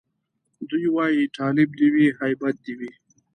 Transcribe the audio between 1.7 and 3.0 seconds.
دي وي هيبت دي وي